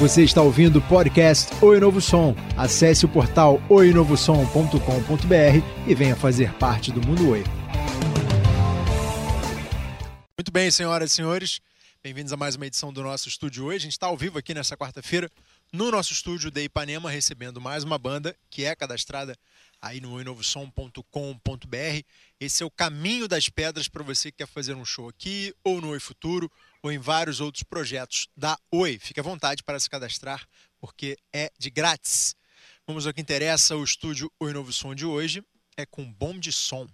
[0.00, 2.32] Você está ouvindo o podcast Oi Novo Som.
[2.56, 7.42] Acesse o portal oinovosom.com.br e venha fazer parte do Mundo Oi.
[10.38, 11.60] Muito bem, senhoras e senhores.
[12.00, 13.78] Bem-vindos a mais uma edição do nosso estúdio hoje.
[13.78, 15.28] A gente está ao vivo aqui nessa quarta-feira
[15.72, 19.36] no nosso estúdio de Ipanema, recebendo mais uma banda que é cadastrada
[19.80, 22.02] aí no oinovosom.com.br.
[22.40, 25.80] Esse é o caminho das pedras para você que quer fazer um show aqui, ou
[25.80, 26.50] no Oi Futuro,
[26.82, 28.98] ou em vários outros projetos da Oi.
[28.98, 30.46] Fique à vontade para se cadastrar,
[30.78, 32.34] porque é de grátis.
[32.86, 35.42] Vamos ao que interessa, o estúdio Oi Novo Som de hoje
[35.76, 36.88] é com bom de som.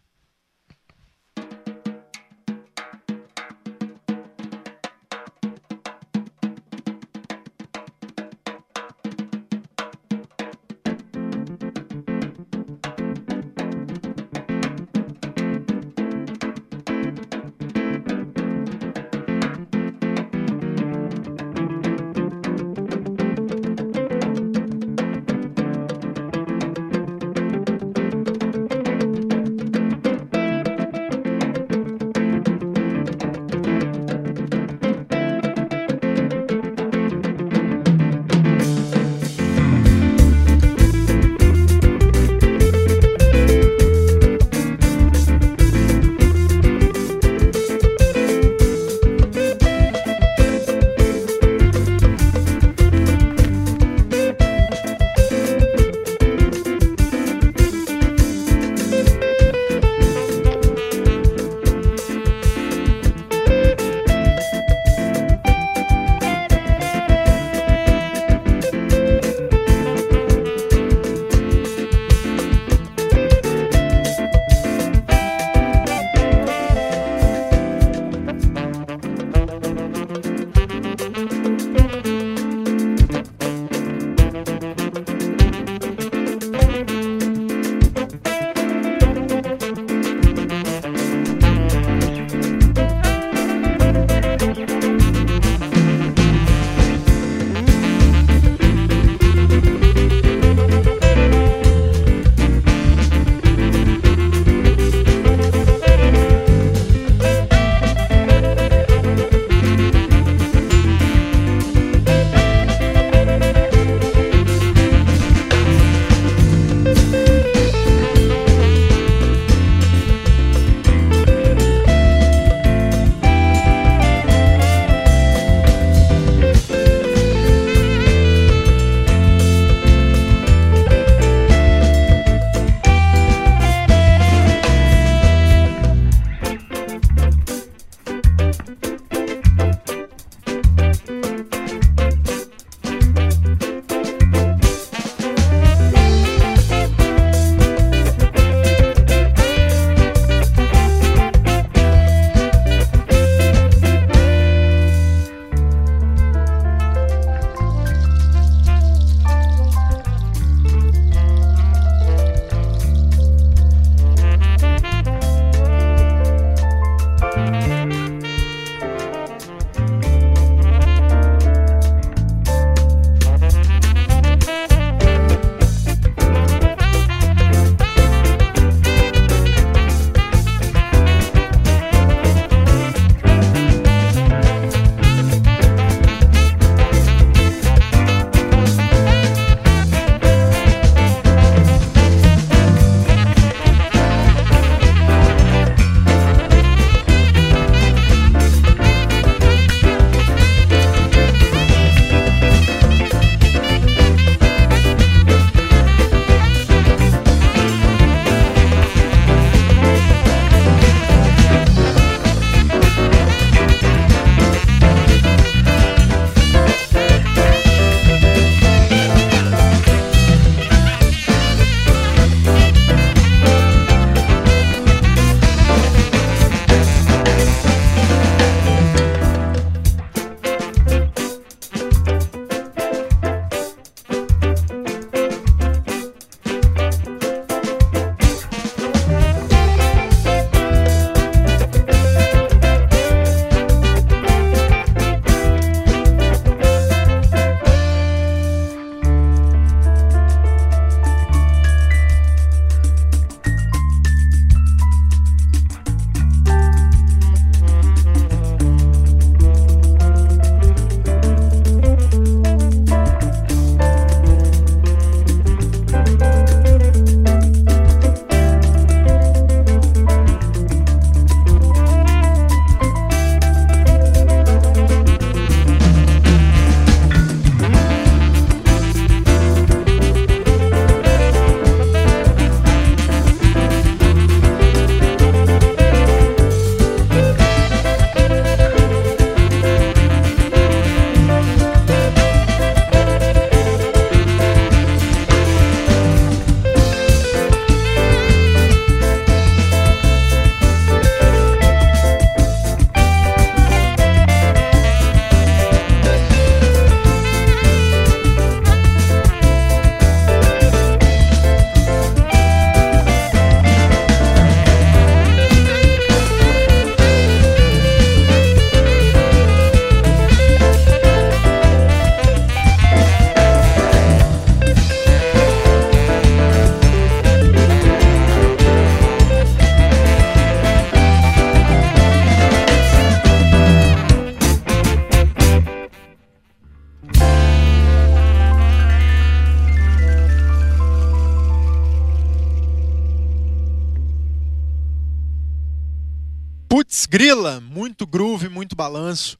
[347.34, 349.36] Muito groove, muito balanço,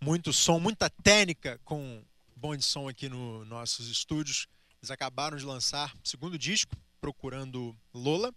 [0.00, 2.04] muito som, muita técnica com
[2.34, 4.48] bom de som aqui nos nossos estúdios.
[4.80, 8.34] Eles acabaram de lançar o segundo disco, Procurando Lola,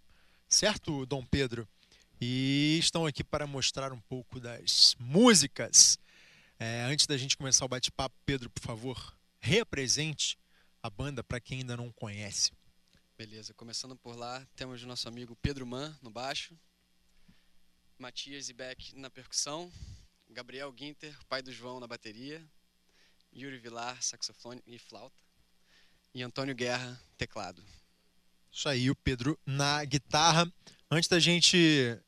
[0.48, 1.66] certo, Dom Pedro?
[2.20, 5.98] E estão aqui para mostrar um pouco das músicas.
[6.56, 10.38] É, antes da gente começar o bate-papo, Pedro, por favor, reapresente
[10.80, 12.52] a banda para quem ainda não conhece.
[13.18, 16.56] Beleza, começando por lá, temos o nosso amigo Pedro Man no baixo,
[17.98, 19.72] Matias Beck na percussão,
[20.28, 22.44] Gabriel Guinter, pai do João na bateria,
[23.34, 25.16] Yuri Vilar, saxofone e flauta,
[26.14, 27.64] e Antônio Guerra, teclado.
[28.52, 30.50] Isso aí, o Pedro na guitarra.
[30.90, 31.98] Antes da gente.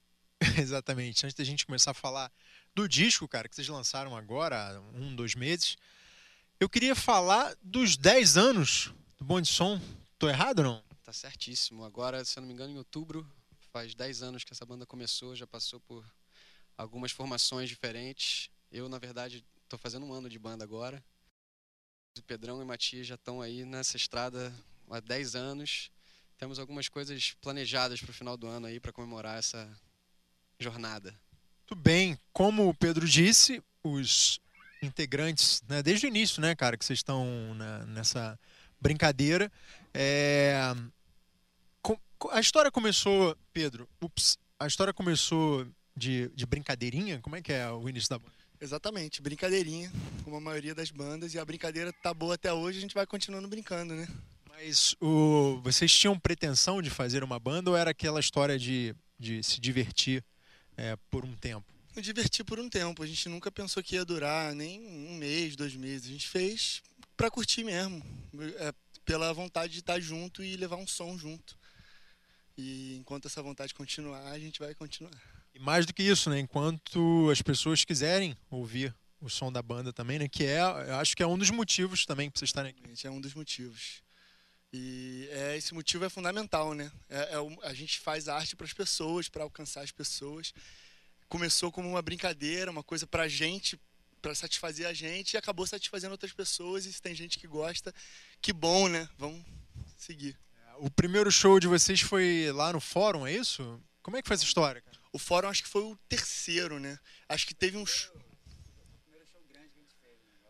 [0.58, 2.32] Exatamente, antes da gente começar a falar
[2.74, 5.76] do disco, cara, que vocês lançaram agora, um, dois meses,
[6.60, 9.80] eu queria falar dos 10 anos do Bom de Som.
[10.18, 10.84] Tô errado ou não?
[11.02, 11.84] Tá certíssimo.
[11.84, 13.26] Agora, se eu não me engano, em outubro,
[13.78, 16.04] faz 10 anos que essa banda começou, já passou por
[16.76, 18.50] algumas formações diferentes.
[18.72, 21.00] Eu, na verdade, estou fazendo um ano de banda agora.
[22.18, 24.52] O Pedrão e o Matias já estão aí nessa estrada
[24.90, 25.92] há 10 anos.
[26.36, 29.70] Temos algumas coisas planejadas para o final do ano aí para comemorar essa
[30.58, 31.14] jornada.
[31.60, 32.18] Muito bem.
[32.32, 34.40] Como o Pedro disse, os
[34.82, 37.54] integrantes, né, desde o início, né, cara, que vocês estão
[37.86, 38.36] nessa
[38.80, 39.52] brincadeira,
[39.94, 40.74] é,
[42.30, 45.66] a história começou, Pedro, ups, a história começou
[45.96, 47.20] de, de brincadeirinha?
[47.20, 48.32] Como é que é o início da banda?
[48.60, 49.92] Exatamente, brincadeirinha,
[50.24, 53.06] como a maioria das bandas, e a brincadeira tá boa até hoje, a gente vai
[53.06, 54.08] continuando brincando, né?
[54.48, 59.42] Mas o, vocês tinham pretensão de fazer uma banda ou era aquela história de, de
[59.44, 60.24] se divertir
[60.76, 61.72] é, por um tempo?
[61.94, 65.54] Me divertir por um tempo, a gente nunca pensou que ia durar nem um mês,
[65.54, 66.82] dois meses, a gente fez
[67.16, 68.04] para curtir mesmo,
[68.58, 68.72] é,
[69.04, 71.57] pela vontade de estar junto e levar um som junto.
[72.58, 75.12] E enquanto essa vontade continuar, a gente vai continuar.
[75.54, 76.40] E mais do que isso, né?
[76.40, 80.28] Enquanto as pessoas quiserem ouvir o som da banda também, né?
[80.28, 83.06] Que é, eu acho que é um dos motivos também para vocês estarem aqui.
[83.06, 84.02] É um dos motivos.
[84.72, 86.90] E é, esse motivo é fundamental, né?
[87.08, 90.52] É, é a gente faz arte para as pessoas, para alcançar as pessoas.
[91.28, 93.80] Começou como uma brincadeira, uma coisa para a gente,
[94.20, 96.86] para satisfazer a gente, e acabou satisfazendo outras pessoas.
[96.86, 97.94] E se tem gente que gosta,
[98.42, 99.08] que bom, né?
[99.16, 99.44] Vamos
[99.96, 100.36] seguir.
[100.80, 103.82] O primeiro show de vocês foi lá no fórum, é isso?
[104.02, 104.80] Como é que foi essa história?
[104.80, 104.98] Cara?
[105.12, 106.98] O fórum acho que foi o terceiro, né?
[107.28, 107.84] Acho que teve um.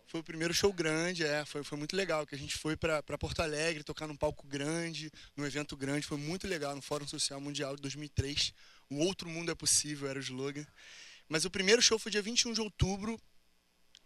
[0.07, 1.45] Foi o primeiro show grande, é.
[1.45, 2.27] Foi, foi muito legal.
[2.27, 6.07] Que a gente foi para Porto Alegre tocar num palco grande, num evento grande.
[6.07, 8.53] Foi muito legal no Fórum Social Mundial de 2003.
[8.91, 10.67] Um outro mundo é possível era o slogan.
[11.29, 13.21] Mas o primeiro show foi dia 21 de outubro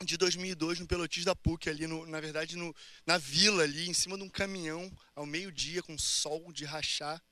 [0.05, 2.75] de 2002 no Pelotis da PUC, ali no, na verdade no,
[3.07, 7.23] na vila ali, em cima de um caminhão, ao meio-dia, com sol de rachar.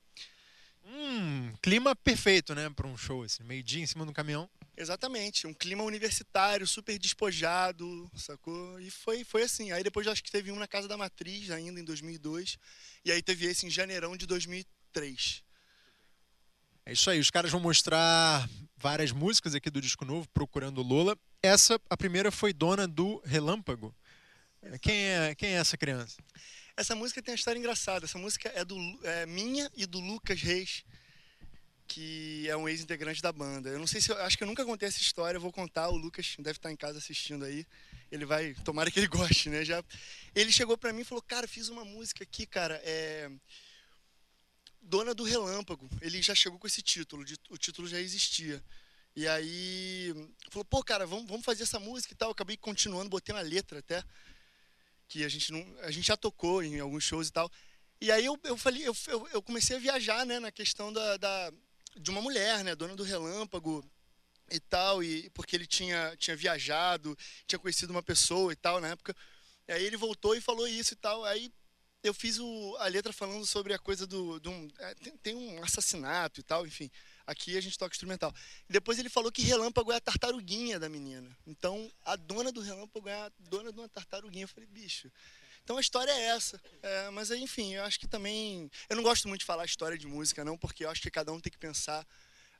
[0.83, 4.49] Hum, clima perfeito, né, para um show assim, meio-dia em cima de um caminhão.
[4.75, 8.79] Exatamente, um clima universitário, super despojado, sacou?
[8.79, 9.71] E foi, foi assim.
[9.71, 12.57] Aí depois acho que teve um na Casa da Matriz ainda em 2002,
[13.05, 15.43] e aí teve esse em janeirão de 2003.
[16.85, 21.15] É isso aí, os caras vão mostrar várias músicas aqui do disco novo, Procurando Lola.
[21.43, 23.95] Essa, a primeira foi Dona do Relâmpago.
[24.79, 26.21] Quem é, quem é essa criança?
[26.77, 28.05] Essa música tem uma história engraçada.
[28.05, 30.85] Essa música é, do, é minha e do Lucas Reis,
[31.87, 33.69] que é um ex-integrante da banda.
[33.69, 35.89] Eu não sei se eu acho que eu nunca contei essa história, eu vou contar.
[35.89, 37.65] O Lucas deve estar em casa assistindo aí.
[38.11, 39.65] Ele vai, tomara que ele goste, né?
[39.65, 39.83] Já
[40.35, 43.31] ele chegou para mim e falou: "Cara, fiz uma música aqui, cara, é
[44.79, 45.89] Dona do Relâmpago.
[46.01, 48.63] Ele já chegou com esse título, o título já existia.
[49.15, 50.13] E aí
[50.49, 52.29] falou, pô, cara, vamos, vamos fazer essa música e tal.
[52.29, 54.03] Eu acabei continuando, botei uma letra até,
[55.07, 55.65] que a gente não.
[55.81, 57.51] A gente já tocou em alguns shows e tal.
[57.99, 58.95] E aí eu, eu falei, eu,
[59.31, 61.53] eu comecei a viajar, né, na questão da, da,
[61.95, 63.85] de uma mulher, né, dona do relâmpago
[64.49, 67.15] e tal, e porque ele tinha, tinha viajado,
[67.45, 69.15] tinha conhecido uma pessoa e tal na época.
[69.67, 71.23] E aí ele voltou e falou isso e tal.
[71.25, 71.51] Aí
[72.03, 74.39] eu fiz o, a letra falando sobre a coisa do.
[74.39, 76.89] do um, é, tem, tem, um assassinato e tal, enfim.
[77.25, 78.33] Aqui a gente toca instrumental.
[78.69, 81.29] Depois ele falou que relâmpago é a tartaruguinha da menina.
[81.45, 84.43] Então a dona do relâmpago é a dona de uma tartaruguinha.
[84.43, 85.11] Eu falei, bicho.
[85.63, 86.61] Então a história é essa.
[86.81, 88.69] É, mas enfim, eu acho que também.
[88.89, 91.31] Eu não gosto muito de falar história de música, não, porque eu acho que cada
[91.31, 92.05] um tem que pensar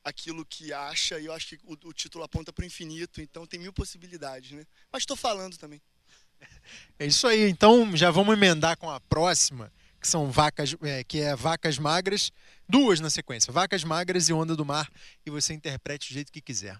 [0.03, 3.45] aquilo que acha e eu acho que o, o título aponta para o infinito, então
[3.45, 4.65] tem mil possibilidades, né?
[4.91, 5.81] Mas estou falando também.
[6.97, 7.49] É isso aí.
[7.49, 12.31] Então já vamos emendar com a próxima, que são vacas, é, que é vacas magras,
[12.67, 14.89] duas na sequência, vacas magras e onda do mar,
[15.23, 16.77] e você interprete do jeito que quiser.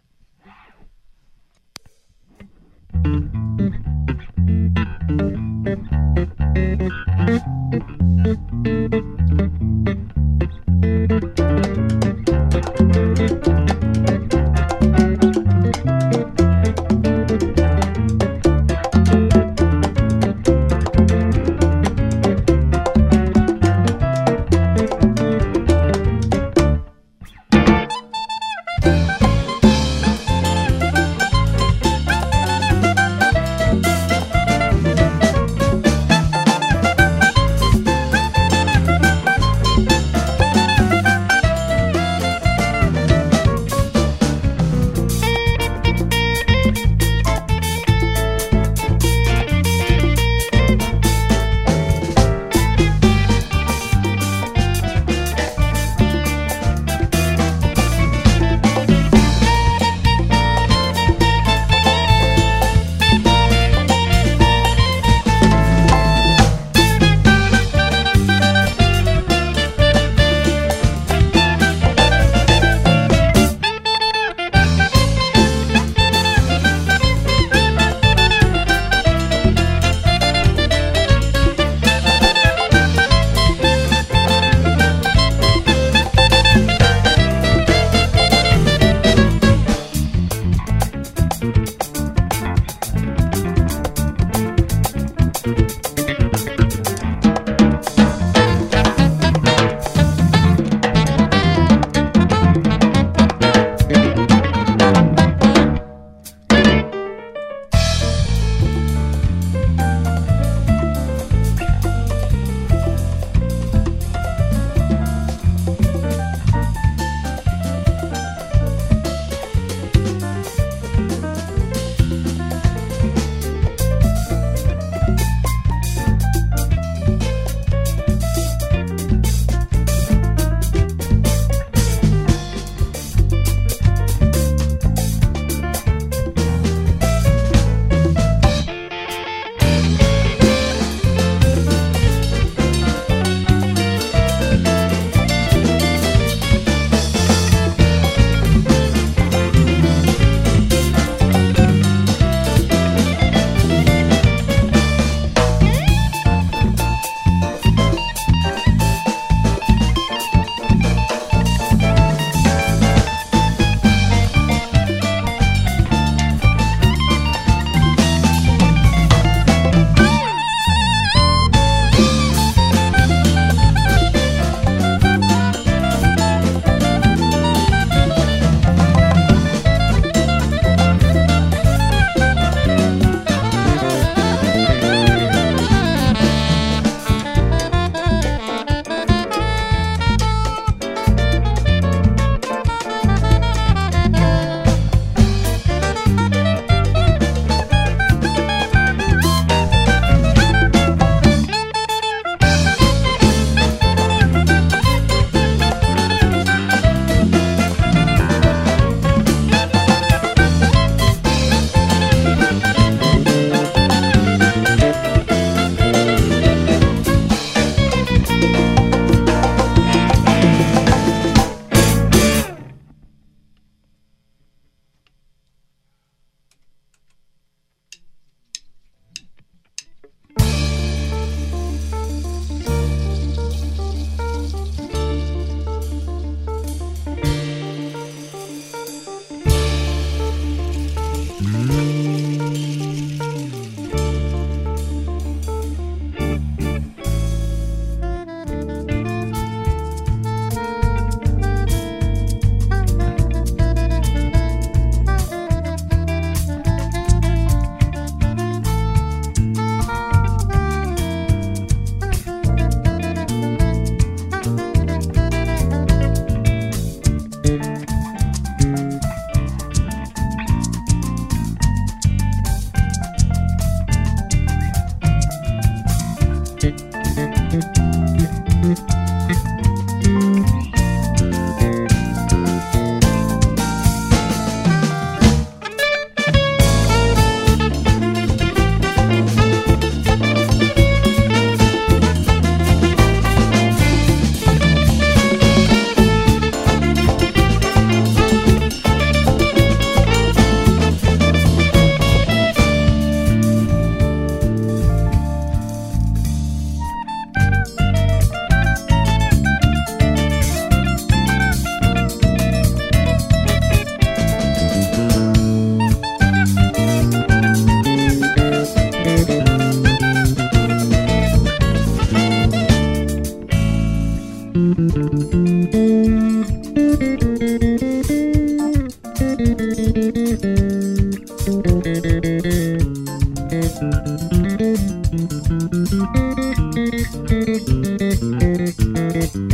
[339.21, 339.50] Bom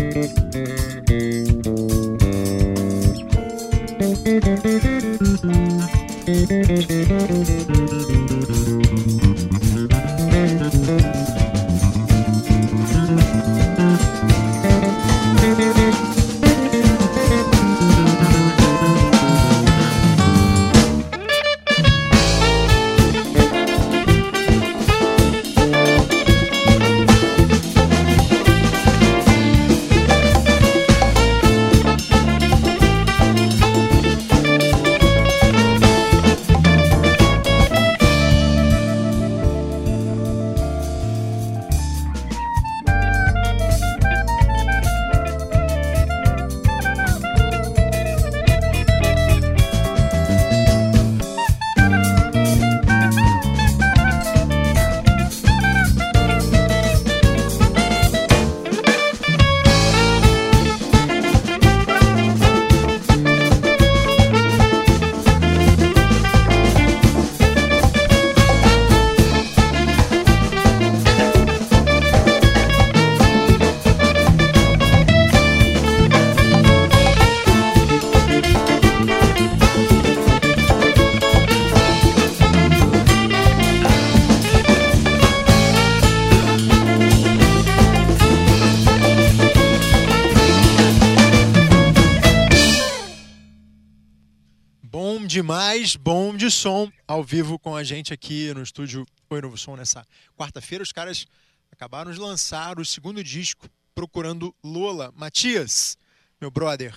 [96.47, 100.05] de som, ao vivo com a gente aqui no estúdio Oi Novo Som nessa
[100.37, 100.81] quarta-feira.
[100.81, 101.27] Os caras
[101.69, 105.11] acabaram de lançar o segundo disco, Procurando Lola.
[105.13, 105.97] Matias,
[106.39, 106.95] meu brother,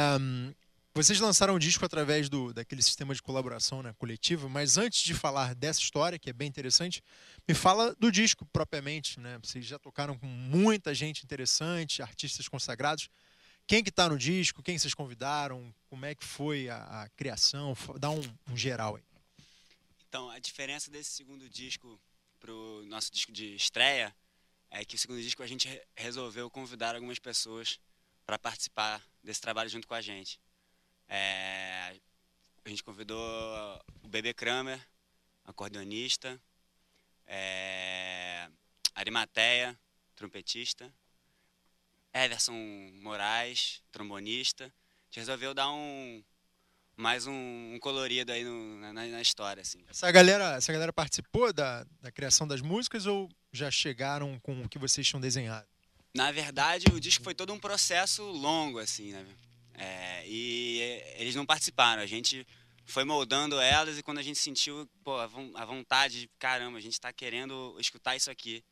[0.00, 0.50] um,
[0.94, 5.12] vocês lançaram o disco através do, daquele sistema de colaboração né, coletiva, mas antes de
[5.12, 7.02] falar dessa história, que é bem interessante,
[7.46, 9.20] me fala do disco propriamente.
[9.20, 9.38] Né?
[9.42, 13.10] Vocês já tocaram com muita gente interessante, artistas consagrados.
[13.66, 14.62] Quem que está no disco?
[14.62, 15.74] Quem vocês convidaram?
[15.88, 17.74] Como é que foi a, a criação?
[17.98, 19.02] Dá um, um, geral aí.
[20.08, 21.98] Então, a diferença desse segundo disco
[22.38, 24.14] para o nosso disco de estreia
[24.70, 27.78] é que o segundo disco a gente resolveu convidar algumas pessoas
[28.26, 30.40] para participar desse trabalho junto com a gente.
[31.08, 31.96] É,
[32.64, 33.20] a gente convidou
[34.02, 34.80] o Bebê Kramer,
[35.44, 36.40] acordeonista,
[37.26, 38.48] é,
[38.94, 39.78] Arimateia,
[40.14, 40.92] trompetista,
[42.12, 42.54] Everson
[43.00, 44.64] Moraes, trombonista.
[44.64, 46.22] A gente resolveu dar um
[46.96, 49.62] mais um, um colorido aí no, na, na, história.
[49.62, 49.84] Assim.
[49.88, 54.68] Essa, galera, essa galera participou da, da criação das músicas ou já chegaram com o
[54.68, 55.66] que vocês tinham desenhado?
[56.14, 59.26] Na verdade, o disco foi todo um processo longo, assim, né?
[59.74, 60.80] É, e
[61.16, 62.02] eles não participaram.
[62.02, 62.46] A gente
[62.84, 66.92] foi moldando elas e quando a gente sentiu pô, a vontade de, caramba, a gente
[66.92, 68.62] está querendo escutar isso aqui.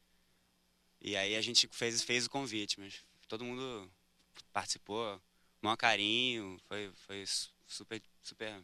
[1.01, 3.89] E aí a gente fez, fez o convite, mas todo mundo
[4.53, 5.21] participou,
[5.63, 7.25] maior carinho, foi, foi
[7.67, 8.61] super, super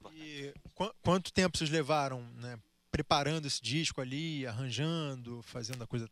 [0.00, 0.22] importante.
[0.22, 2.58] E qu quanto tempo vocês levaram, né,
[2.90, 6.10] preparando esse disco ali, arranjando, fazendo a coisa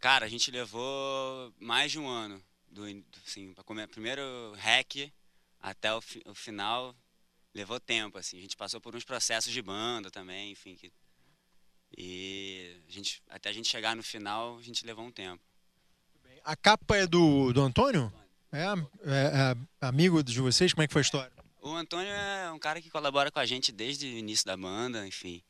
[0.00, 2.84] Cara, a gente levou mais de um ano, do,
[3.26, 4.22] assim, para comer primeiro
[4.56, 5.12] hack
[5.60, 6.96] até o, fi, o, final,
[7.52, 8.38] levou tempo, assim.
[8.38, 10.90] A gente passou por uns processos de banda também, enfim, que,
[11.94, 15.44] e a gente, até a gente chegar no final, a gente levou um tempo.
[16.44, 18.12] A capa é do, do Antônio?
[18.52, 20.72] É, é, é, amigo de vocês?
[20.72, 21.32] Como é que foi a história?
[21.62, 25.06] O Antônio é um cara que colabora com a gente desde o início da banda,
[25.06, 25.42] enfim.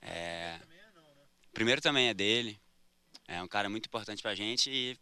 [0.00, 0.58] É...
[1.52, 2.58] Primeiro também é dele.
[3.26, 4.96] É um cara muito importante pra gente e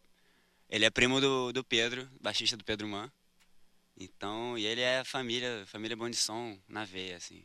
[0.68, 3.10] ele é primo do, do Pedro, baixista do Pedro Man.
[3.98, 7.44] Então, e ele é família, família Bom de Som na veia, assim.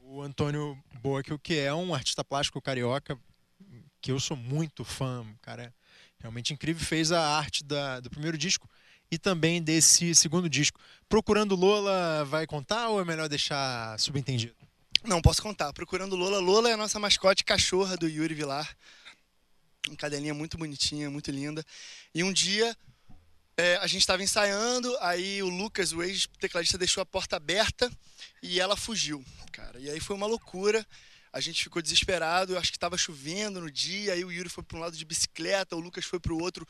[0.00, 3.18] O Antônio Boa, que é um artista plástico carioca
[4.00, 5.74] que eu sou muito fã, cara
[6.18, 8.68] realmente incrível, fez a arte da, do primeiro disco
[9.10, 10.80] e também desse segundo disco.
[11.08, 14.54] Procurando Lola vai contar ou é melhor deixar subentendido?
[15.04, 15.72] Não, posso contar.
[15.72, 16.40] Procurando Lola.
[16.40, 18.76] Lola é a nossa mascote cachorra do Yuri Vilar.
[19.86, 21.64] Uma cadelinha muito bonitinha, muito linda.
[22.12, 22.76] E um dia
[23.56, 27.90] é, a gente estava ensaiando, aí o Lucas, o ex-tecladista, deixou a porta aberta
[28.42, 29.78] e ela fugiu, cara.
[29.78, 30.84] E aí foi uma loucura
[31.32, 34.76] a gente ficou desesperado, acho que estava chovendo no dia, aí o Yuri foi para
[34.76, 36.66] um lado de bicicleta, o Lucas foi para o outro,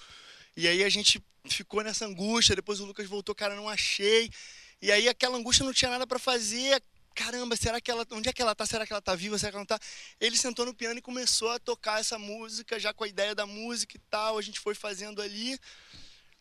[0.56, 4.30] e aí a gente ficou nessa angústia, depois o Lucas voltou, cara, não achei,
[4.80, 6.82] e aí aquela angústia não tinha nada para fazer,
[7.14, 8.66] caramba, será que ela, onde é que ela tá?
[8.66, 9.38] Será que ela tá viva?
[9.38, 9.80] Será que ela não tá?
[10.20, 13.46] Ele sentou no piano e começou a tocar essa música, já com a ideia da
[13.46, 15.58] música e tal, a gente foi fazendo ali,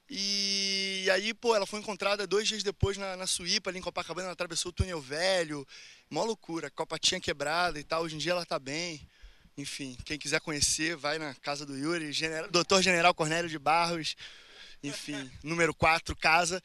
[0.09, 4.27] e aí, pô, ela foi encontrada dois dias depois na, na Suípa, ali em Copacabana,
[4.27, 5.67] ela atravessou o túnel velho,
[6.09, 9.07] mó loucura, copa tinha quebrada e tal, hoje em dia ela tá bem.
[9.57, 14.15] Enfim, quem quiser conhecer, vai na casa do Yuri, General, Doutor General Cornélio de Barros,
[14.83, 16.61] enfim, número 4, casa.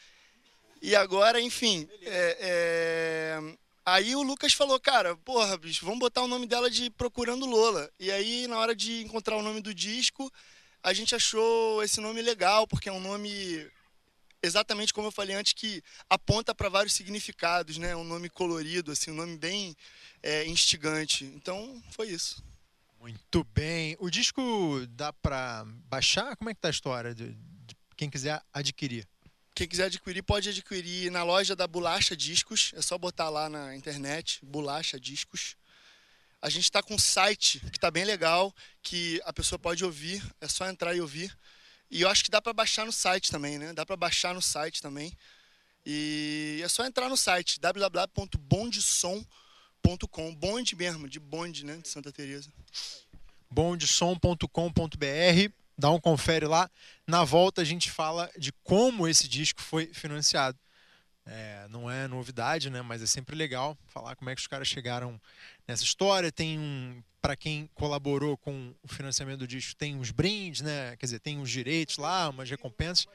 [0.83, 6.29] E agora, enfim, é, é, aí o Lucas falou, cara, porra, bicho, vamos botar o
[6.29, 7.91] nome dela de Procurando Lola.
[7.99, 10.31] E aí, na hora de encontrar o nome do disco,
[10.83, 13.71] a gente achou esse nome legal, porque é um nome
[14.43, 17.95] exatamente como eu falei antes, que aponta para vários significados, né?
[17.95, 19.77] Um nome colorido, assim, um nome bem
[20.23, 21.25] é, instigante.
[21.25, 22.43] Então, foi isso.
[23.01, 23.97] Muito bem.
[23.99, 24.43] O disco
[24.91, 26.37] dá para baixar?
[26.37, 29.07] Como é que tá a história de, de quem quiser adquirir?
[29.55, 32.73] Quem quiser adquirir, pode adquirir na loja da Bolacha Discos.
[32.75, 35.57] É só botar lá na internet, Bolacha Discos.
[36.43, 40.23] A gente está com um site que está bem legal, que a pessoa pode ouvir.
[40.41, 41.37] É só entrar e ouvir.
[41.91, 43.73] E eu acho que dá para baixar no site também, né?
[43.73, 45.13] Dá para baixar no site também.
[45.85, 52.53] E é só entrar no site www.bondesom.com, bonde mesmo, de bonde, né, de Santa Teresa.
[53.51, 54.47] bondesom.com.br,
[55.77, 56.71] dá um confere lá.
[57.07, 60.57] Na volta a gente fala de como esse disco foi financiado.
[61.33, 62.83] É, não é novidade, né?
[62.83, 65.21] Mas é sempre legal falar como é que os caras chegaram
[65.67, 66.33] nessa história.
[66.33, 70.97] Tem um, para quem colaborou com o financiamento do disco, tem uns brindes, né?
[70.97, 73.07] Quer dizer, tem uns direitos lá, umas recompensas.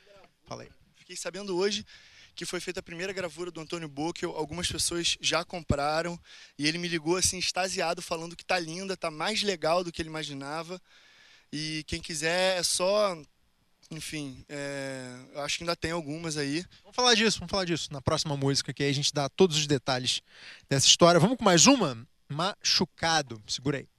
[0.45, 0.69] Falei.
[0.95, 1.85] Fiquei sabendo hoje
[2.33, 4.31] que foi feita a primeira gravura do Antônio Bocchio.
[4.31, 6.17] Algumas pessoas já compraram
[6.57, 10.01] e ele me ligou assim extasiado falando que tá linda, tá mais legal do que
[10.01, 10.81] ele imaginava.
[11.51, 13.21] E quem quiser é só
[13.91, 16.65] enfim, é, eu acho que ainda tem algumas aí.
[16.81, 19.57] Vamos falar disso, vamos falar disso na próxima música, que aí a gente dá todos
[19.57, 20.21] os detalhes
[20.69, 21.19] dessa história.
[21.19, 22.07] Vamos com mais uma?
[22.29, 23.41] Machucado.
[23.47, 23.94] Segura aí.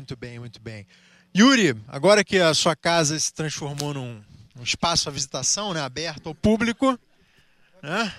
[0.00, 0.86] Muito bem, muito bem.
[1.36, 6.28] Yuri, agora que a sua casa se transformou num, num espaço à visitação, né, aberto
[6.28, 6.98] ao público,
[7.82, 8.12] né?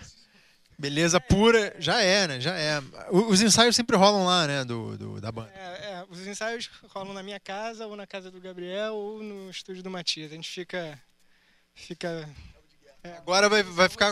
[0.78, 2.39] Beleza pura, já é, né?
[2.39, 2.82] Já é.
[3.12, 4.63] Os ensaios sempre rolam lá, né?
[4.63, 5.52] Do, do da banda.
[5.54, 9.52] É, é, os ensaios rolam na minha casa, ou na casa do Gabriel, ou no
[9.52, 10.32] estúdio do Matias.
[10.32, 11.00] A gente fica.
[11.76, 12.28] fica
[13.04, 14.12] é, agora vai, vai ficar.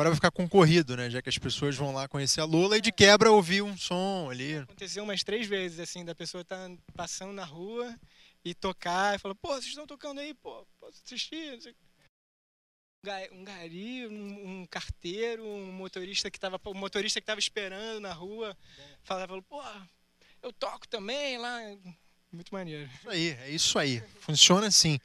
[0.00, 1.10] Agora vai ficar concorrido, né?
[1.10, 4.30] Já que as pessoas vão lá conhecer a Lula e de quebra ouvir um som
[4.30, 4.56] ali.
[4.56, 7.94] Aconteceu umas três vezes, assim, da pessoa tá passando na rua
[8.42, 11.60] e tocar e falar, pô, vocês estão tocando aí, pô, posso assistir?
[13.30, 18.14] Um gari, um, um, carteiro, um motorista que estava um motorista que estava esperando na
[18.14, 18.56] rua,
[19.02, 19.62] falava, pô,
[20.42, 21.60] eu toco também lá,
[22.32, 22.88] muito maneiro.
[22.90, 24.98] Isso aí, é isso aí, funciona assim.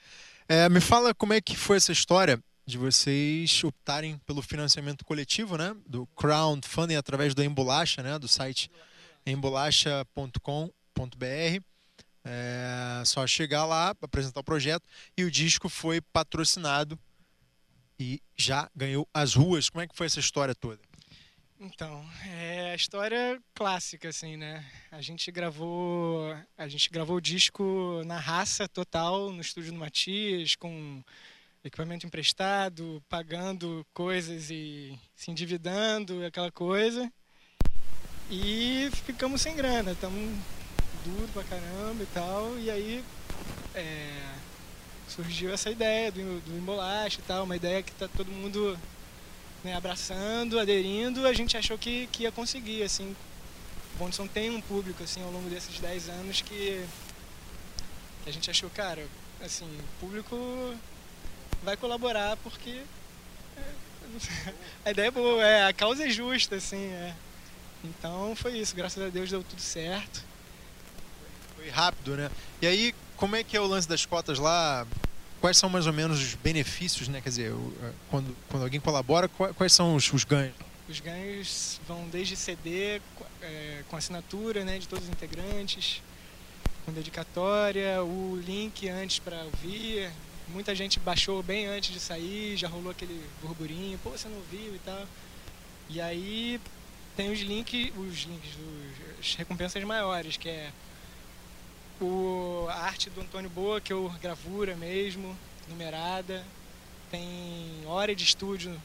[0.47, 5.57] É, me fala como é que foi essa história de vocês optarem pelo financiamento coletivo,
[5.57, 8.71] né, do crowdfunding através do Embolacha, né, do site
[9.25, 11.63] embolacha.com.br.
[12.27, 14.83] É só chegar lá, apresentar o projeto
[15.15, 16.97] e o disco foi patrocinado
[17.99, 19.69] e já ganhou as ruas.
[19.69, 20.79] Como é que foi essa história toda?
[21.59, 24.65] Então, é a história clássica, assim, né?
[24.91, 30.55] A gente gravou, a gente gravou o disco na raça total no estúdio do Matias,
[30.55, 31.03] com
[31.67, 37.11] equipamento emprestado, pagando coisas e se endividando, aquela coisa.
[38.29, 40.37] E ficamos sem grana, estamos
[41.03, 42.57] duro pra caramba e tal.
[42.59, 43.03] E aí
[43.73, 44.35] é,
[45.07, 48.77] surgiu essa ideia do, do embolache e tal, uma ideia que tá todo mundo
[49.63, 53.15] né, abraçando, aderindo, a gente achou que, que ia conseguir, assim.
[53.95, 56.85] O Bondson tem um público, assim, ao longo desses 10 anos que,
[58.23, 59.07] que a gente achou, cara,
[59.41, 59.67] assim,
[59.99, 60.35] público
[61.63, 62.81] vai colaborar porque
[63.57, 64.51] é,
[64.85, 67.13] a ideia é boa, é, a causa é justa, assim, é.
[67.83, 70.23] Então foi isso, graças a Deus deu tudo certo.
[71.55, 72.31] Foi rápido, né?
[72.61, 74.85] E aí, como é que é o lance das cotas lá?
[75.39, 77.21] Quais são mais ou menos os benefícios, né?
[77.21, 77.53] Quer dizer,
[78.09, 80.55] quando, quando alguém colabora, quais são os, os ganhos?
[80.87, 83.01] Os ganhos vão desde CD,
[83.41, 86.01] é, com assinatura né, de todos os integrantes,
[86.85, 90.11] com dedicatória, o link antes para ouvir.
[90.47, 94.75] Muita gente baixou bem antes de sair, já rolou aquele burburinho, pô, você não ouviu
[94.75, 95.05] e tal.
[95.89, 96.59] E aí
[97.15, 100.71] tem os links, os links, os, as recompensas maiores, que é
[101.99, 105.35] o, a arte do Antônio Boa, que é o gravura mesmo,
[105.69, 106.43] numerada.
[107.09, 108.79] Tem hora de estúdio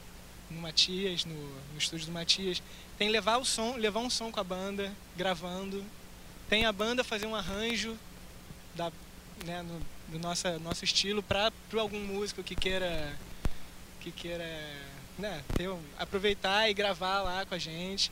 [0.49, 2.61] no Matias, no, no estúdio do Matias.
[2.97, 5.83] Tem levar o som, levar um som com a banda, gravando.
[6.49, 7.97] Tem a banda fazer um arranjo
[8.75, 8.91] da,
[9.45, 13.17] né, no, do nossa, nosso estilo para algum músico que queira
[13.99, 14.45] que queira
[15.17, 18.11] né, ter, aproveitar e gravar lá com a gente.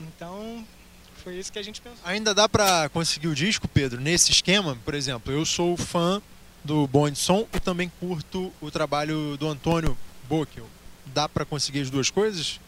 [0.00, 0.66] Então
[1.22, 1.98] foi isso que a gente pensou.
[2.04, 4.78] Ainda dá para conseguir o disco, Pedro, nesse esquema?
[4.84, 6.22] Por exemplo, eu sou fã
[6.64, 10.66] do Bond Som e também curto o trabalho do Antônio Bockel.
[11.06, 12.60] Dá para conseguir as duas coisas?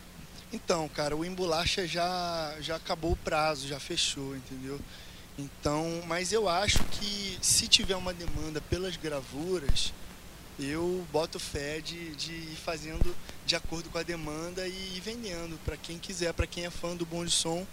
[0.52, 4.78] Então, cara, o Embolacha já, já acabou o prazo, já fechou, entendeu?
[5.38, 9.92] Então, mas eu acho que se tiver uma demanda pelas gravuras,
[10.58, 13.14] eu boto fé de, de ir fazendo
[13.46, 16.94] de acordo com a demanda e ir vendendo para quem quiser, para quem é fã
[16.94, 17.66] do Bom de Som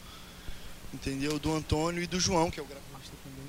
[0.93, 1.39] entendeu?
[1.39, 3.47] Do Antônio e do João, que é o gravista também.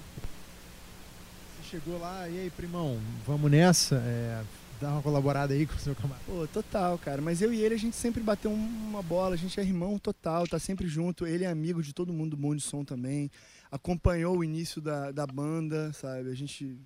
[1.56, 3.96] Você chegou lá, e aí, primão, vamos nessa?
[3.96, 4.42] É,
[4.80, 6.24] dá uma colaborada aí com o seu camarada.
[6.26, 7.20] Pô, total, cara.
[7.22, 10.46] Mas eu e ele, a gente sempre bateu uma bola, a gente é irmão total,
[10.46, 11.26] tá sempre junto.
[11.26, 13.30] Ele é amigo de todo mundo do Bom de Som também.
[13.70, 16.30] Acompanhou o início da, da banda, sabe?
[16.30, 16.78] A gente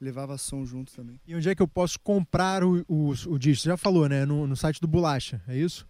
[0.00, 1.18] levava som junto também.
[1.26, 3.62] E onde é que eu posso comprar o, o, o disco?
[3.62, 4.24] Você já falou, né?
[4.24, 5.88] No, no site do Bolacha, é isso?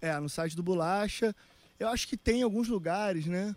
[0.00, 1.34] É, no site do Bolacha.
[1.78, 3.54] Eu acho que tem alguns lugares, né?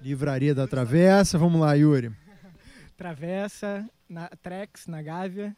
[0.00, 2.12] Livraria da Travessa, vamos lá, Yuri.
[2.96, 5.56] Travessa, na Trex, na Gávea.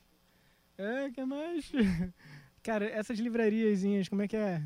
[0.76, 1.70] É, que mais?
[2.62, 4.62] Cara, essas livrariazinhas, como é que é?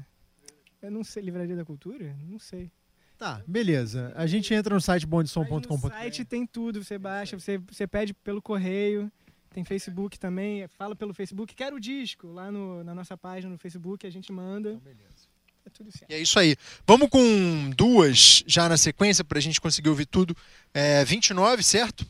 [0.81, 2.17] Eu não sei, Livraria da Cultura?
[2.29, 2.71] Não sei.
[3.18, 4.12] Tá, beleza.
[4.14, 5.72] A gente entra no site bondesom.com.br.
[5.72, 9.11] No site tem tudo, você baixa, você, você pede pelo correio,
[9.50, 13.59] tem Facebook também, fala pelo Facebook, quero o disco, lá no, na nossa página no
[13.59, 14.70] Facebook, a gente manda.
[14.70, 15.26] Então, beleza.
[15.66, 16.11] É tudo certo.
[16.11, 16.57] E é isso aí.
[16.87, 20.37] Vamos com duas já na sequência para a gente conseguir ouvir tudo.
[20.72, 22.07] É, 29, certo?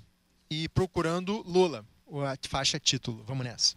[0.51, 3.25] E procurando Lula, a faixa título.
[3.27, 3.75] Vamos nessa.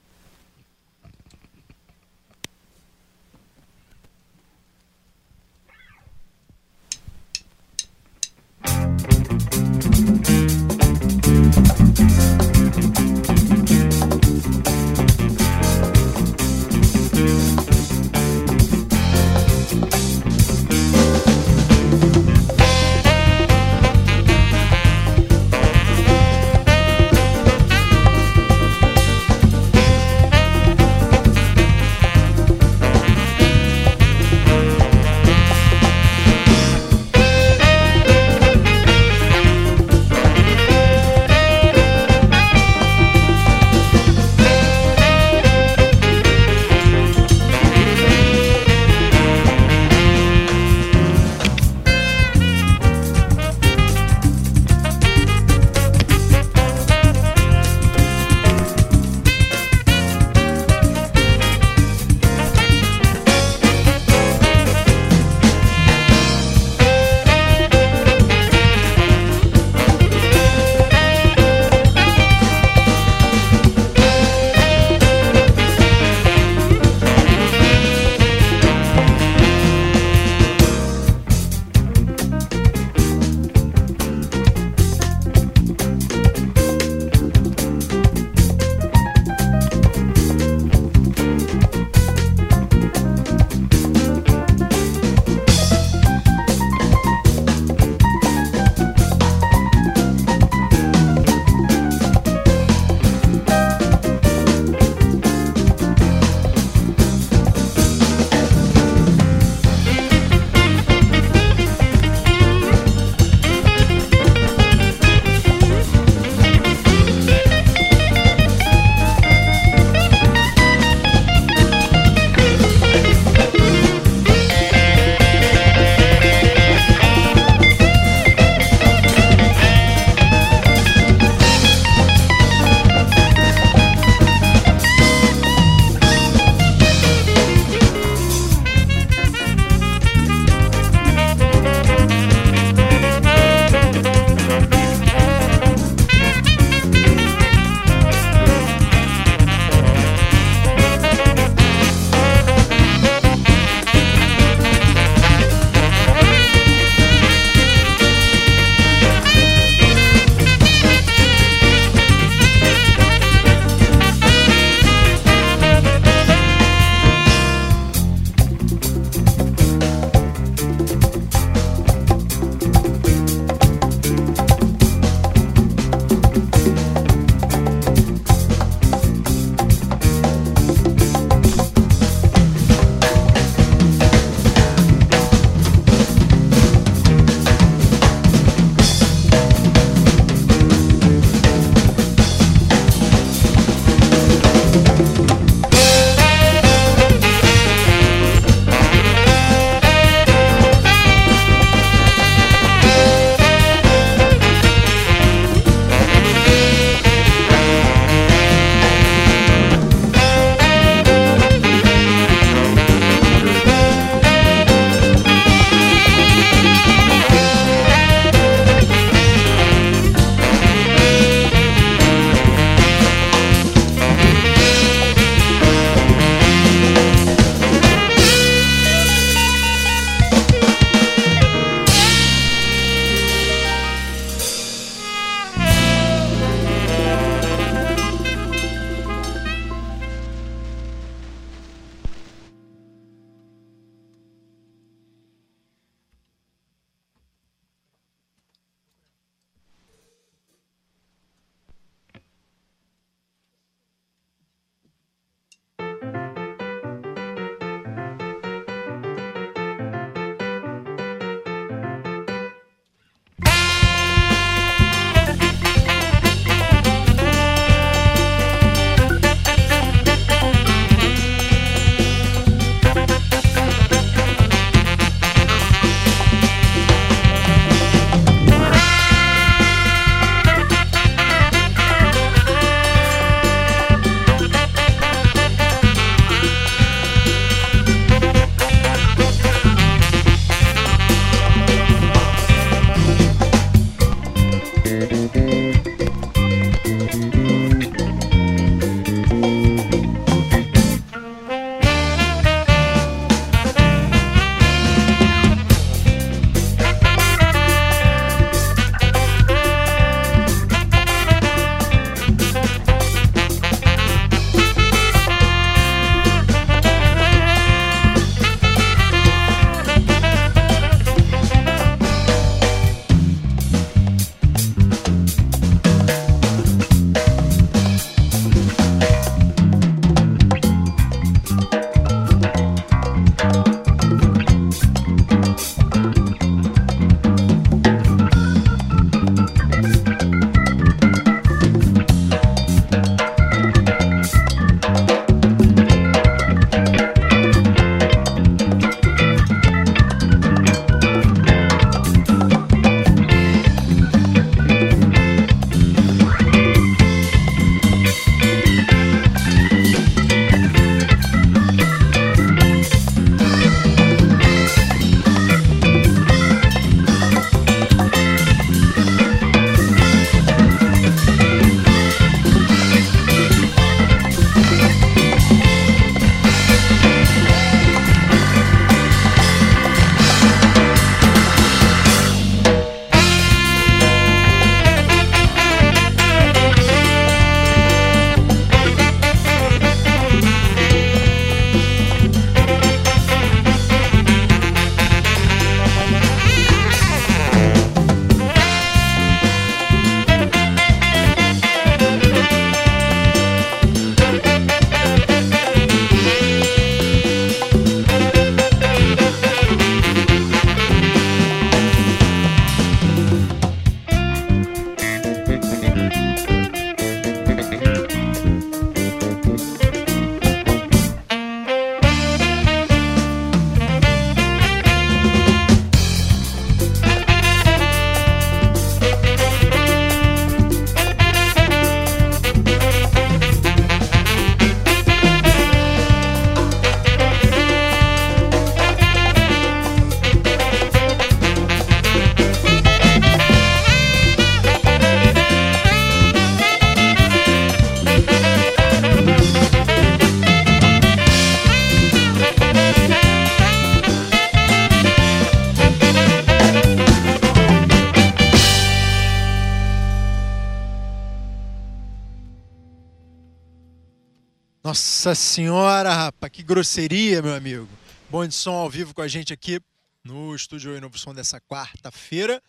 [465.21, 467.87] Nossa senhora, rapaz, que grosseria, meu amigo.
[468.27, 469.79] Bom de som ao vivo com a gente aqui
[470.23, 472.59] no Estúdio Novo Som dessa quarta-feira.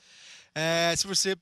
[0.55, 1.34] É, se você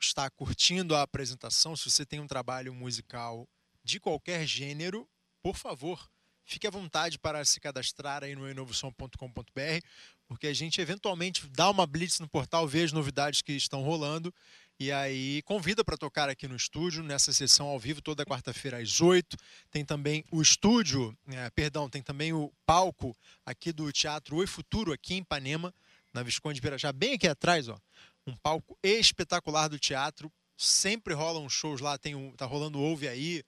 [0.00, 3.46] está curtindo a apresentação, se você tem um trabalho musical
[3.84, 5.06] de qualquer gênero,
[5.42, 6.08] por favor,
[6.42, 9.86] fique à vontade para se cadastrar aí no enovosom.com.br,
[10.26, 14.34] porque a gente eventualmente dá uma blitz no portal, vê as novidades que estão rolando
[14.78, 19.00] e aí convida para tocar aqui no estúdio, nessa sessão ao vivo, toda quarta-feira às
[19.00, 19.36] 8.
[19.70, 24.92] Tem também o estúdio, é, perdão, tem também o palco aqui do Teatro Oi Futuro,
[24.92, 25.74] aqui em Ipanema,
[26.12, 27.78] na Visconde de Pirajá, bem aqui atrás, ó.
[28.26, 30.32] Um palco espetacular do teatro.
[30.58, 33.42] Sempre rolam shows lá, tem um, tá rolando Ouve Aí.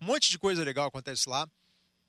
[0.00, 1.48] Um monte de coisa legal acontece lá.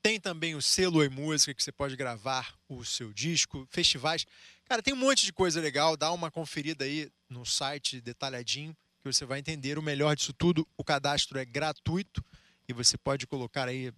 [0.02, 4.26] Tem também o selo e música que você pode gravar o seu disco, festivais.
[4.64, 5.96] Cara, tem um monte de coisa legal.
[5.96, 10.66] Dá uma conferida aí no site detalhadinho que você vai entender o melhor disso tudo.
[10.76, 12.24] O cadastro é gratuito
[12.66, 13.94] e você pode colocar aí uh,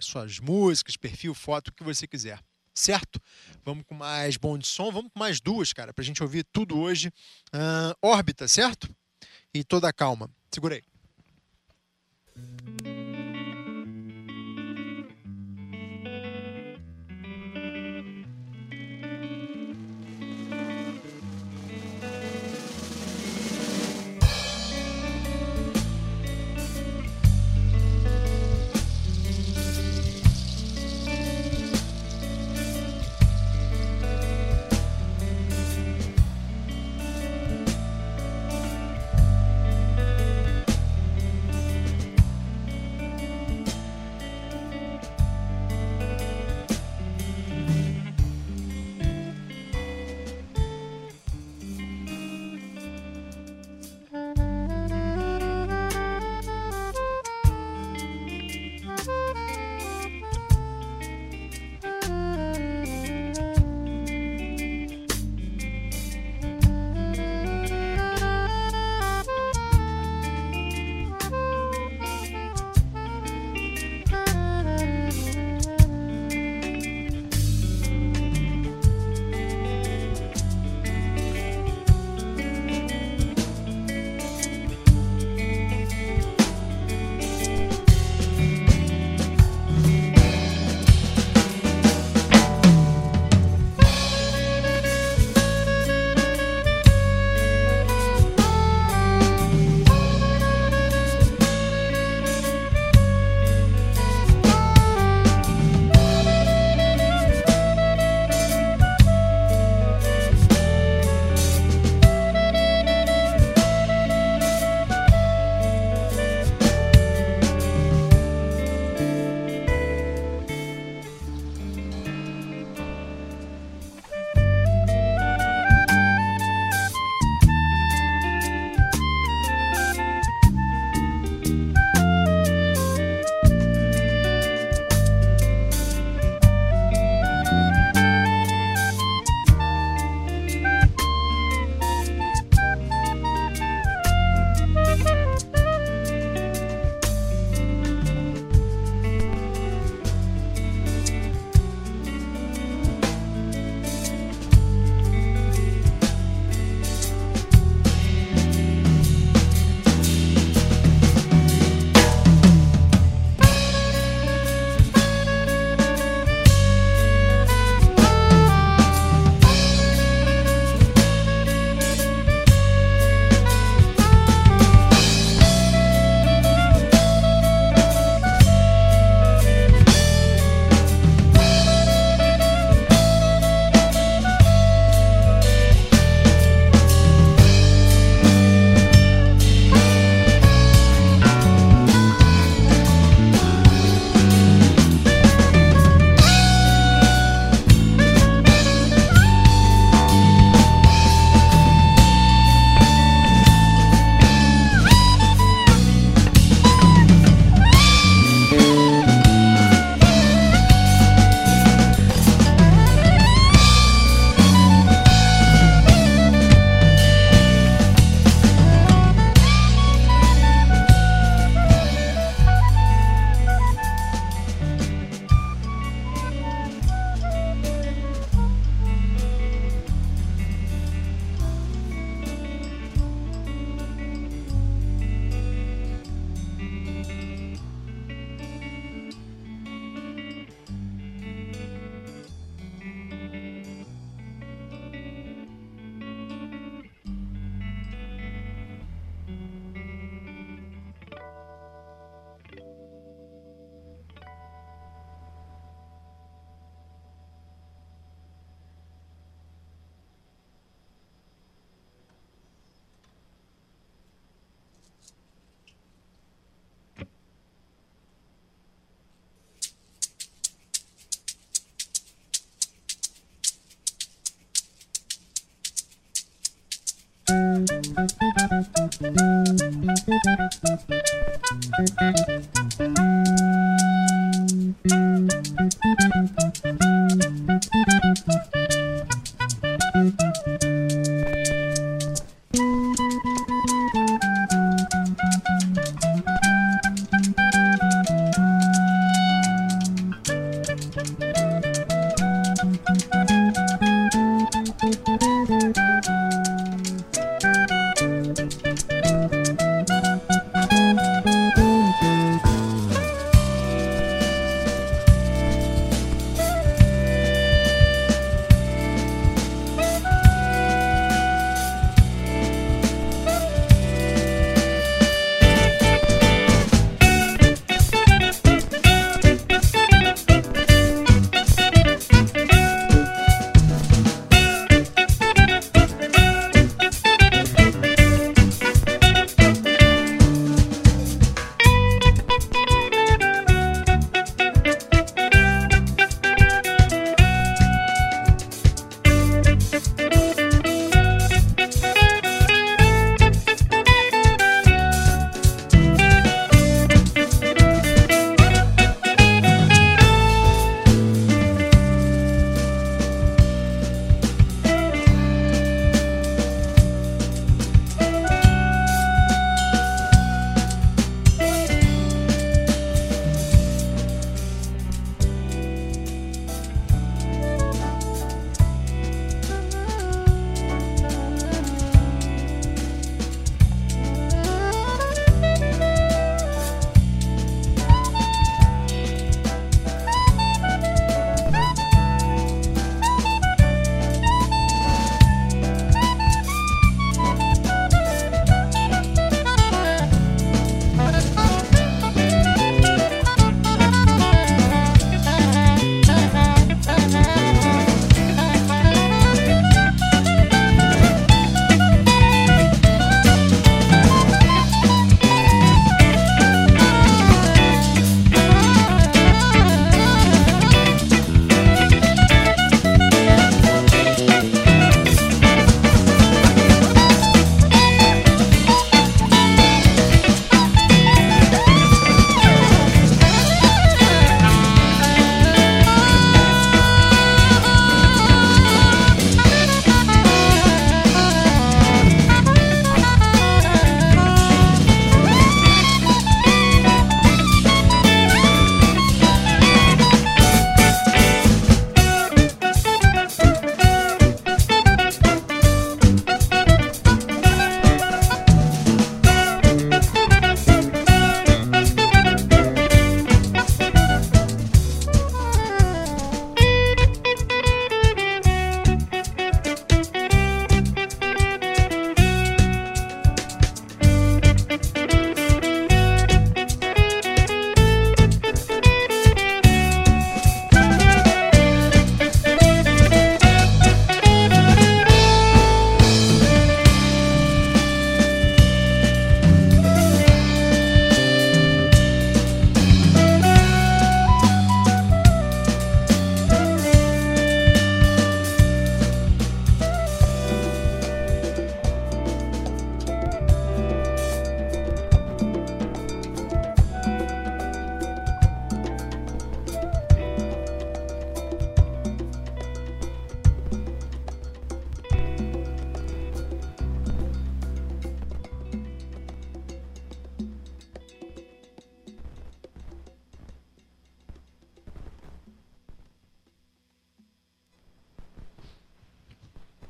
[0.00, 2.40] suas músicas, perfil, foto, o que você quiser.
[2.74, 3.20] Certo?
[3.64, 4.90] Vamos com mais bom de som.
[4.90, 7.08] Vamos com mais duas, cara, pra gente ouvir tudo hoje.
[7.48, 8.88] Uh, órbita, certo?
[9.52, 10.30] E toda calma.
[10.50, 10.95] Segura aí.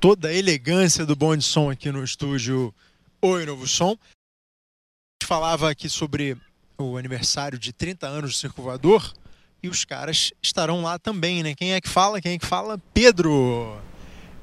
[0.08, 2.72] Toda a elegância do bom de som aqui no estúdio
[3.20, 3.90] Oi Novo Som.
[3.90, 6.36] A gente falava aqui sobre
[6.78, 9.12] o aniversário de 30 anos do Circo Voador
[9.60, 11.56] e os caras estarão lá também, né?
[11.56, 12.20] Quem é que fala?
[12.20, 12.78] Quem é que fala?
[12.94, 13.82] Pedro!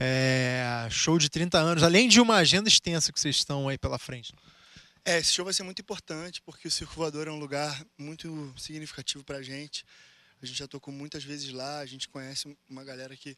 [0.01, 3.97] É, show de 30 anos, além de uma agenda extensa que vocês estão aí pela
[3.97, 4.34] frente.
[5.05, 8.53] É, esse show vai ser muito importante porque o Circo Voador é um lugar muito
[8.57, 9.86] significativo para a gente.
[10.41, 13.38] A gente já tocou muitas vezes lá, a gente conhece uma galera que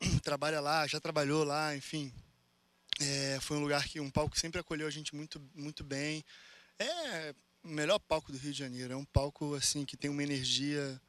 [0.22, 2.12] trabalha lá, já trabalhou lá, enfim.
[3.00, 6.24] É, foi um lugar que um palco sempre acolheu a gente muito, muito bem.
[6.78, 8.92] É o melhor palco do Rio de Janeiro.
[8.92, 11.00] É um palco assim que tem uma energia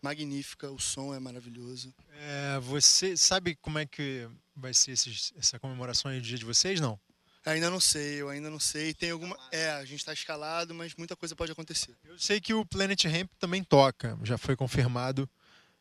[0.00, 1.94] magnífica, o som é maravilhoso.
[2.12, 6.44] É, você sabe como é que vai ser esses, essa comemoração aí do dia de
[6.44, 6.98] vocês, não?
[7.46, 8.94] Ainda não sei, eu ainda não sei.
[8.94, 9.36] Tem alguma.
[9.52, 11.94] É, a gente está escalado, mas muita coisa pode acontecer.
[12.04, 15.28] Eu sei que o Planet Ramp também toca, já foi confirmado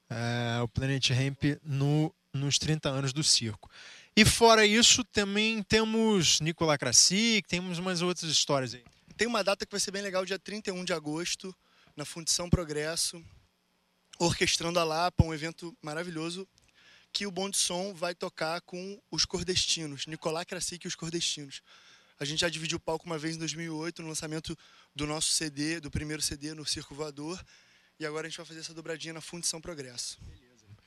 [0.09, 3.69] é, o Planet Ramp no, nos 30 anos do circo.
[4.15, 8.83] E fora isso, também temos Nicolas Krasik, temos umas outras histórias aí.
[9.15, 11.55] Tem uma data que vai ser bem legal, dia 31 de agosto,
[11.95, 13.23] na Fundição Progresso,
[14.19, 16.47] orquestrando a Lapa, um evento maravilhoso
[17.11, 21.61] que o Bom de Som vai tocar com os Cordestinos, Nicolás Krasik e os Cordestinos.
[22.19, 24.57] A gente já dividiu o palco uma vez em 2008, no lançamento
[24.95, 27.39] do nosso CD, do primeiro CD no Circo Voador,
[27.99, 30.17] e agora a gente vai fazer essa dobradinha na Fundição Progresso.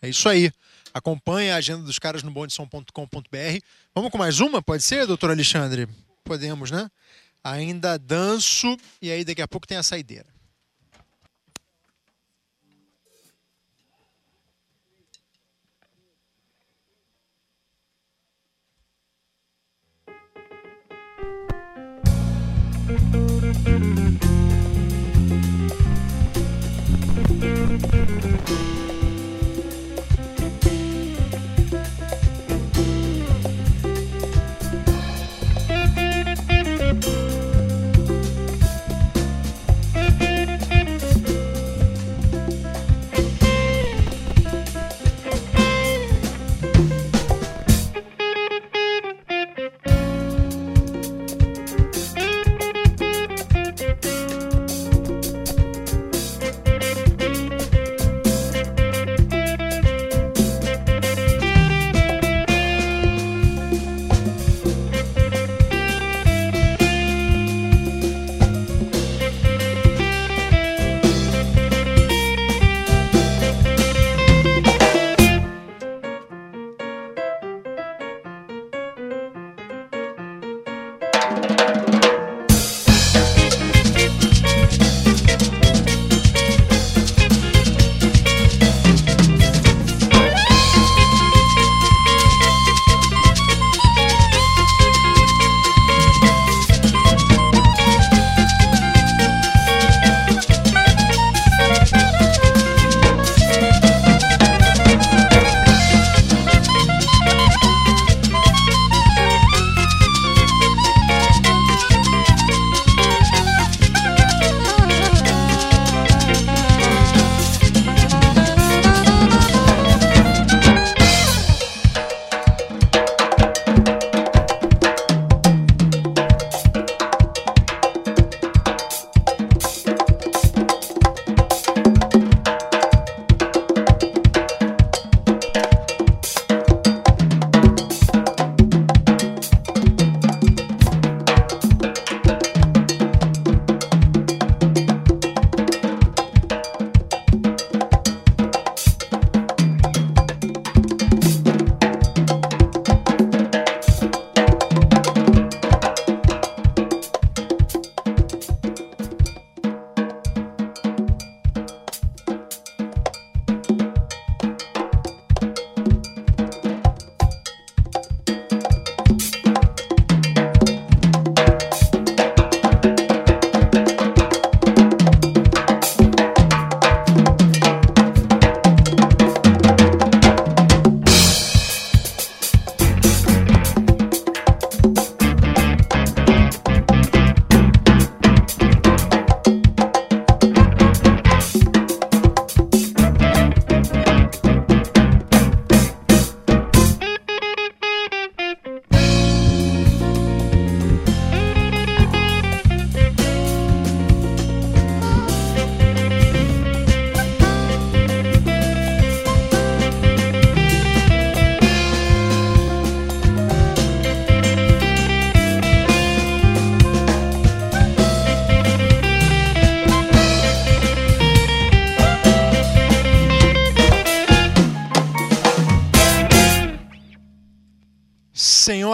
[0.00, 0.50] É isso aí.
[0.92, 3.60] Acompanhe a agenda dos caras no bondesom.com.br.
[3.94, 4.62] Vamos com mais uma?
[4.62, 5.88] Pode ser, doutor Alexandre?
[6.24, 6.90] Podemos, né?
[7.44, 10.26] Ainda danço e aí daqui a pouco tem a saideira.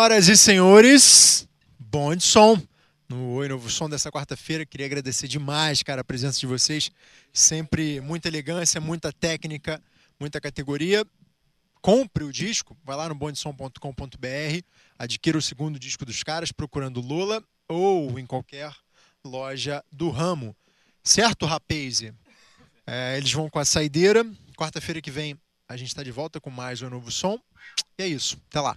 [0.03, 1.49] Senhoras e senhores,
[1.79, 2.61] bom de som.
[3.09, 6.91] No Oi Novo Som dessa quarta-feira, queria agradecer demais, cara, a presença de vocês.
[7.33, 9.81] Sempre muita elegância, muita técnica,
[10.19, 11.07] muita categoria.
[11.81, 14.65] Compre o disco, vai lá no bondesom.com.br,
[14.99, 18.75] adquira o segundo disco dos caras, procurando Lula ou em qualquer
[19.25, 20.53] loja do ramo.
[21.05, 22.03] Certo, rapaz?
[22.85, 24.27] É, eles vão com a saideira.
[24.57, 25.39] Quarta-feira que vem
[25.69, 27.39] a gente está de volta com mais um novo som.
[27.97, 28.37] E é isso.
[28.49, 28.77] Até lá.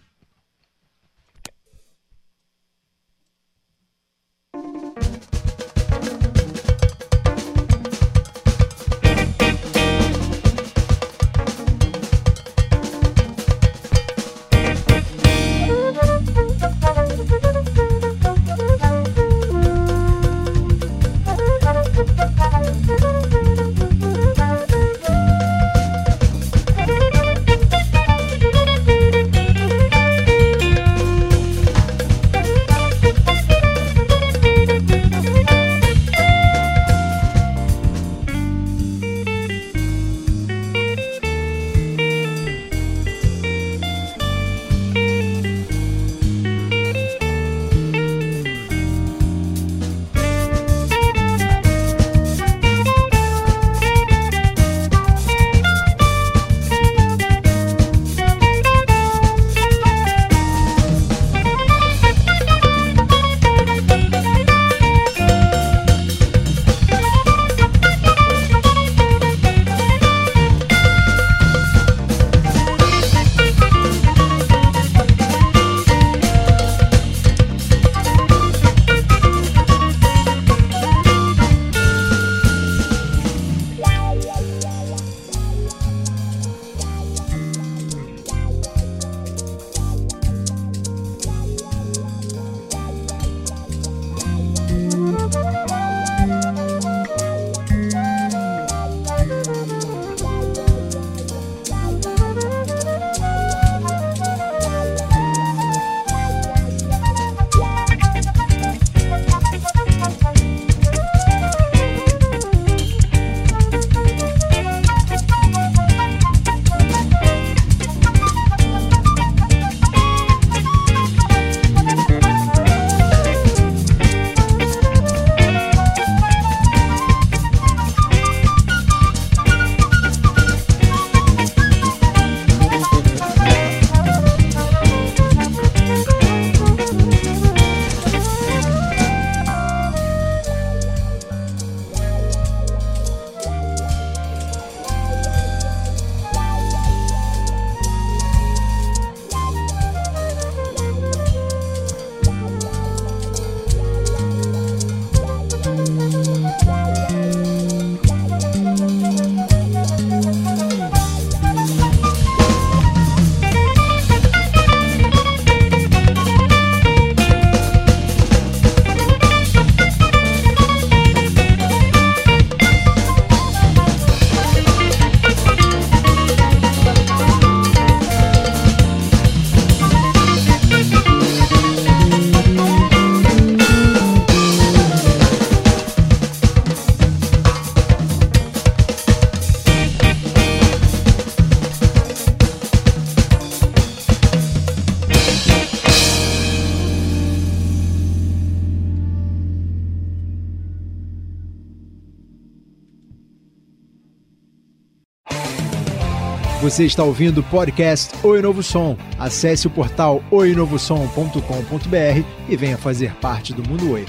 [206.75, 208.97] Você está ouvindo o podcast Oi Novo Som.
[209.17, 214.05] Acesse o portal oinovosom.com.br e venha fazer parte do Mundo Oi.